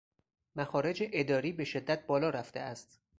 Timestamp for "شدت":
1.63-2.05